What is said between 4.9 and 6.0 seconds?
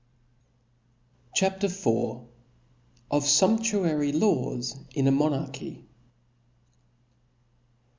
in a Monarchy.